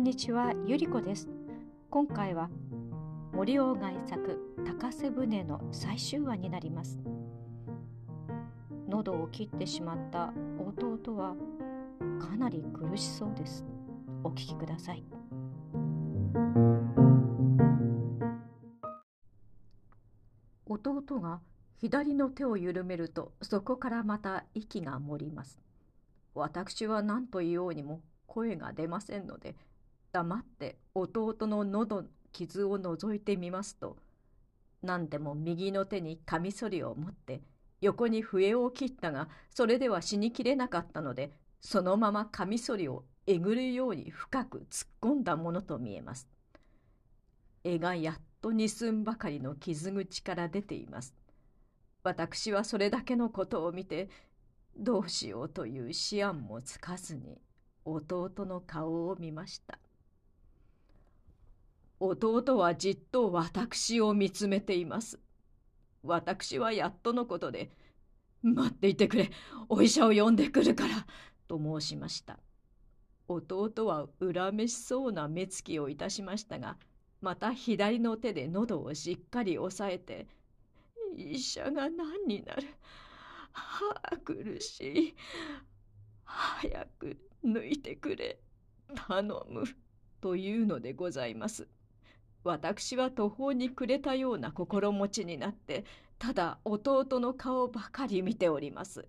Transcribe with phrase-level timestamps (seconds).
[0.00, 1.28] んにちは、ゆりこです。
[1.90, 2.48] 今回は
[3.34, 6.98] 森鴎外作高瀬舟の最終話になります。
[8.88, 11.36] 喉を切ってしまった弟は
[12.18, 13.66] かなり苦しそうです。
[14.24, 15.04] お聞きください。
[20.66, 21.40] 弟が
[21.76, 25.60] 左の手を緩めるとそこからまた息が漏ります。
[26.34, 29.56] 私は何と言おうにも声が出ませんので
[30.12, 33.96] 黙って弟の喉の傷を覗いてみますと
[34.82, 37.42] 何でも右の手にカミソリを持って
[37.80, 46.26] 横に笛を切ったがそれでは死にきれなかったのでそのままカミソリをえぐるように深く突っ込んだものと見えます。
[47.62, 51.14] 絵がやっと二寸ばかりの傷口から出ています。
[52.02, 54.08] 私はそれだけのことを見て
[54.76, 57.38] どうしようという思案もつかずに
[57.84, 59.78] 弟の顔を見ました。
[62.00, 65.20] 弟はじっと私を見つめています。
[66.02, 67.70] 私はやっとのことで、
[68.42, 69.30] 待っていてくれ、
[69.68, 71.06] お医者を呼んでくるから、
[71.46, 72.38] と申しました。
[73.28, 76.78] 弟は恨めしそうな目つきをいたしましたが、
[77.20, 80.26] また左の手で喉をしっかり押さえて、
[81.14, 82.66] 医者が何になる。
[83.52, 85.14] はあ、苦しい。
[86.24, 88.40] 早く抜いてくれ。
[88.94, 89.64] 頼む。
[90.22, 91.68] というのでございます。
[92.44, 95.84] 私は途方に暮れたような心持ちになって
[96.18, 99.06] ただ弟の顔ばかり見ております。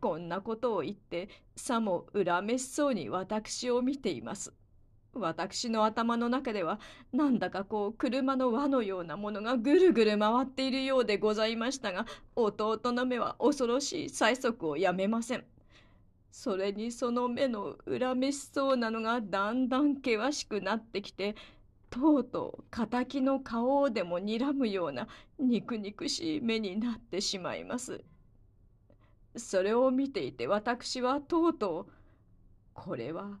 [0.00, 4.52] こんなことを言ってさも恨めしそうに私を見ています。
[5.14, 6.78] 私の頭の中では
[7.12, 15.44] なんだかこう車の輪のようなものがぐるぐる回っているようでございましたが弟の目は恐ろしい催促をやめません。
[16.30, 21.34] それにその目の恨めしそうなのがだんだん険しくなってきて
[21.90, 28.04] とうとう敵の顔をでも睨むような肉肉しい目になってしまいます。
[29.36, 31.92] それを見ていて私はとうとう
[32.74, 33.38] これは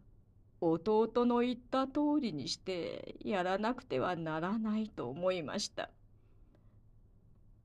[0.60, 5.90] 弟の言った通りにしてやらなくてはならないと思いました。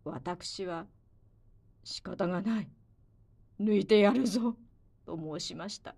[0.03, 0.85] 私は
[1.83, 2.69] 仕方がない。
[3.59, 4.55] 抜いてやるぞ。
[5.05, 5.95] と申しました。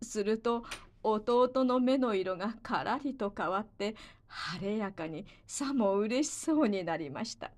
[0.00, 0.64] すると
[1.02, 3.96] 弟の目の色がからりと変わって
[4.26, 7.50] 晴れやかにさも嬉しそうになりました。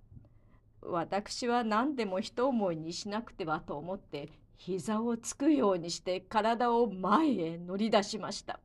[0.82, 8.60] 私は何でも一思いにしなくてはと思って膝をつくようにして体を前へ乗り出しました。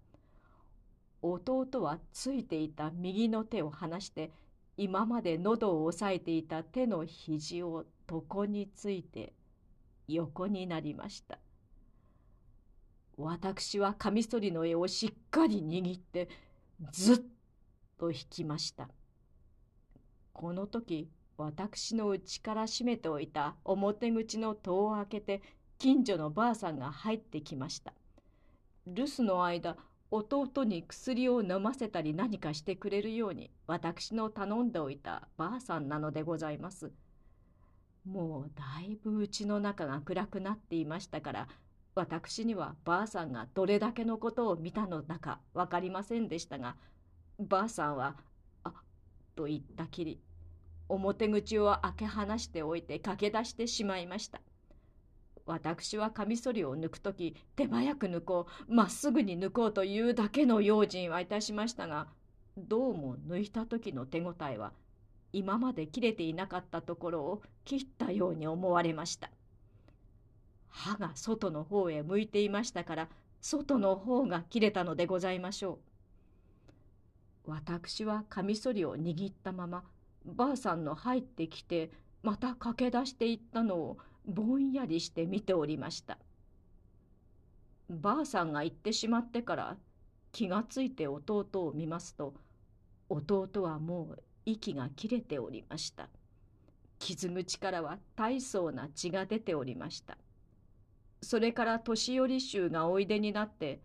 [1.22, 4.32] 弟はついていた右の手を離して
[4.78, 9.34] 今まで喉を押さえていた手の肘を床について
[10.08, 11.38] 横になりました。
[13.22, 16.30] 私はカミソリの絵をしっかり握って
[16.94, 17.22] ずっ
[17.98, 18.88] と引きました。
[20.32, 25.42] この時私の内から閉めておいた表口の戸を開けて
[25.78, 27.94] 近所のばあさんが入ってきました。
[28.88, 29.76] 留守の間
[30.12, 36.94] 弟に薬を飲ませたり何かしてくれるように私の頼んでおいたばあさんなのでございます。
[38.06, 41.48] もうだいぶうちの中が暗くなっていましたから
[41.96, 46.76] 私にはばあさんがどれだけのことを見たのだか分かりませんでしたが
[47.40, 48.16] ばあさんは
[48.64, 48.74] 「あっ
[49.36, 50.22] と言ったきり
[50.88, 54.42] 表口を開け放しておいて駆け出してしまいました。
[55.46, 62.08] 私はカミソリを抜く時手早く抜こうまっすぐに抜こうというだけの用心はいたしましたが
[62.56, 64.74] どうも抜いた時の手応えは
[65.34, 69.32] 今まで切れていなかったところを切ったように思われました。
[70.70, 73.10] 歯が外の方へ向いていましたから
[73.42, 75.80] 外の方が切れたのでございましょ
[77.48, 77.52] う。
[77.52, 79.84] 私はカミソリを握ったまま
[80.26, 81.90] ばあさんの入ってきて
[82.22, 86.18] また駆け出していったのをぼんやりして見ておりました。
[87.90, 89.78] ばあさんが行ってしまってから
[90.32, 92.36] 気がついて弟を見ますと
[93.10, 96.10] 弟はもう息が切れておりました。
[97.00, 100.18] 傷口からは大層な血が出ておりました。
[101.22, 103.82] それから年寄り衆がおいでになって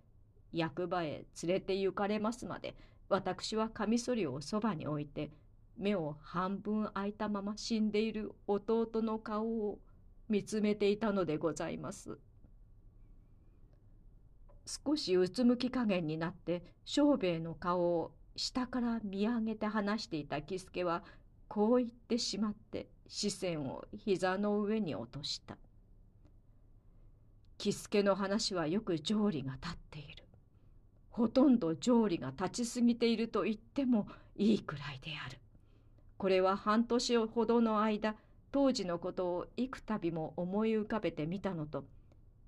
[0.52, 2.74] 役場へ連れて行かれますまで
[3.08, 5.30] 私はカミソリをそばに置いて
[5.76, 9.78] 目を半分開いたまま死んでいる弟の顔を
[10.28, 12.18] 見つめていたのでございます。
[14.66, 21.04] 少しうつむき加減になって庄兵衛の顔を下から見上げて話していた喜助は
[21.48, 25.58] こう言ってしまって視線を膝の上に落とした。
[27.58, 30.24] 喜助の話はよく条理が立っている。
[31.10, 35.38] ほとんど条理が立ちすぎていると言ってもいいくらいである。
[36.16, 38.16] これは半年ほどの間
[38.50, 41.84] 当時のことを幾度も思い浮かべてみたのと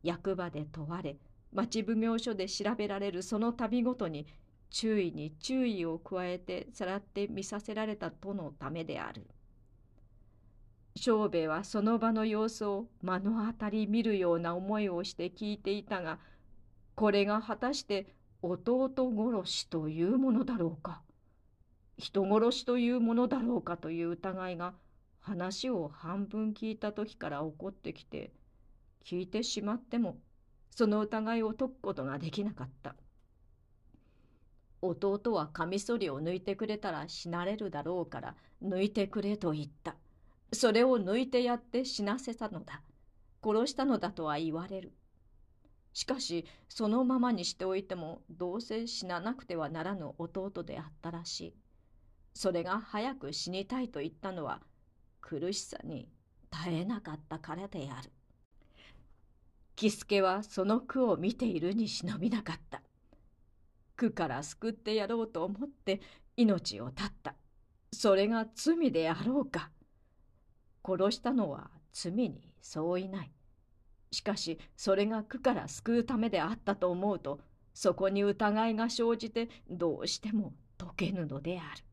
[0.02, 1.16] 役場で問われ
[1.52, 4.26] 町奉行所で調べられるその度ごとに
[4.70, 9.26] 注意に注意を加えてさらって見させられたとのためである。
[10.96, 16.18] 庄兵衛はその場の様子を目の当たり見るような思いをして聞いていたが
[16.94, 18.06] これが果たして
[18.40, 21.02] 弟殺しというものだろうか。
[21.98, 24.74] 人殺しというものだろうかという疑いが
[25.20, 28.32] 話を半分聞いた時から起こってきて
[29.04, 30.18] 聞いてしまっても
[30.70, 32.96] その疑いを解くことができなかった。
[34.82, 39.96] 弟はカミソリを抜いてくれたら死なれるだろうから抜いてくれと言った。
[40.52, 42.82] それを抜いてやって死なせたのだ
[43.44, 44.92] 殺したのだとは言われる
[45.92, 51.54] しかしそのままにしておいてもどうせ死ななくてはならぬ弟であったらしい
[52.34, 54.60] それが早く死にたいと言ったのは
[55.22, 56.08] 苦しさに
[56.50, 58.10] 耐えなかったからである。
[59.74, 62.82] 喜助はその句を見ているに忍びなかった。
[63.96, 66.00] 苦から救ってやろうと思って
[66.36, 67.34] 命を絶った。
[67.92, 69.70] それが罪であろうか。
[70.86, 73.32] 殺したのは罪に相違ない。
[74.12, 77.40] しかしそれが苦から救うためであったと思うと
[77.74, 81.84] そこに疑いが生じてどうしても解けぬのである。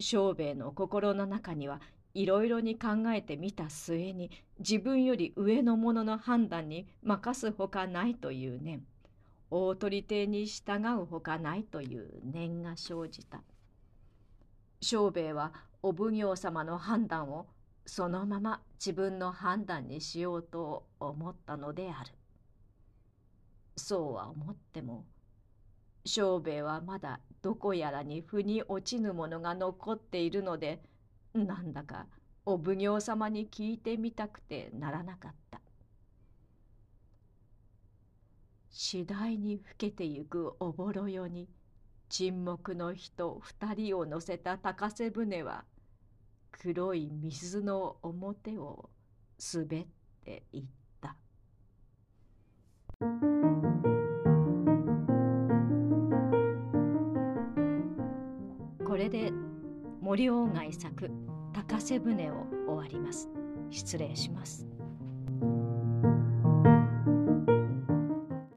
[0.00, 1.80] 庄兵衛の心の中には
[2.14, 8.84] いろいろに考えてみた末に自分より上の者の判断に任すほかないという念
[9.50, 13.42] 大取邸に従うほかないという念が生じた
[14.84, 15.52] 庄兵衛は
[15.82, 17.46] お奉行様の判断を
[17.86, 22.10] そのまま自分の判断にしようと思ったのである。
[23.76, 25.06] そうは思っても
[26.04, 30.82] 庄兵衛はまだどこやらに腑に落ちぬものが残っているので
[31.32, 32.06] なんだか
[32.44, 35.60] お奉行様に聞いてみたくてならなかった。
[38.70, 41.48] 次第に老けてゆくおぼろよに
[42.16, 45.64] 沈黙の人二人を乗せた高瀬船は
[46.52, 48.88] 黒い水の表を
[49.52, 49.86] 滑っ
[50.24, 50.64] ていっ
[51.00, 51.16] た。
[58.86, 59.32] これで
[60.00, 61.10] 森鴎外作
[61.52, 63.28] 「高瀬舟」を終わります。
[63.70, 64.73] 失礼します。